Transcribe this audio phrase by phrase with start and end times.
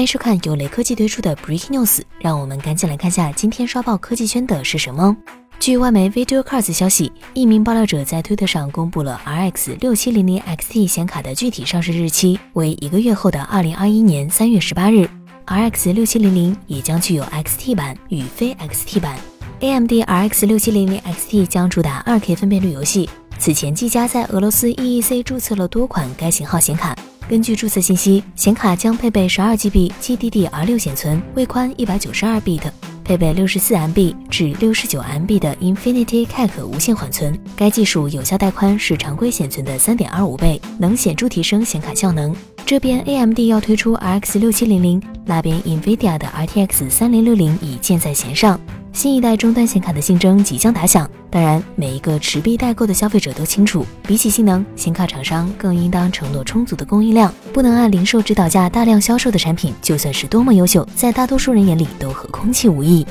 [0.00, 5.14] 欢迎收看由雷科技推出的 Breaking News，让我们赶紧来看下今天刷爆科技圈的是什么。
[5.58, 15.06] 据外媒 Video Cards 消息，一名爆料者在推特上公布了 RX 六七零零 XT 显卡的具体上市日期为一个月后的二零二一年三月十八日。
[15.46, 19.18] RX 六七零零也将具有 XT 版与非 XT 版。
[19.60, 23.06] AMD RX 六七零零 XT 将主打二 K 分辨率游戏。
[23.38, 26.96] 此前，技嘉在俄罗斯 EEC 注册了多款该型号显卡。
[27.30, 32.62] 根据注册信息，显卡将配备十二 GB GDDR6 显存，位宽一百九十二 bit，
[33.04, 37.38] 配备六十四 MB 至六十九 MB 的 Infinity Cache 无线缓存。
[37.54, 42.34] 该技术有效带宽是常规显存的三点二五倍，能显著提升显卡效能。
[42.66, 48.60] 这边 AMD 要推出 RX 六七零零，那边 NVIDIA 的 RTX 三零六零已箭在弦上。
[48.92, 63.06] 新一代终端显卡的竞争即将打响，当然，每一个持币待购的消费者都清楚，比起性能，显卡厂商更应当承诺充足的供应量，不能按零售指导价大量销售的产品，就算是多么优秀，在大多数人眼里都和空气无异。